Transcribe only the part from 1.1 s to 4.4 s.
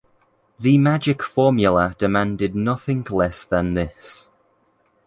formula demanded nothing less than this.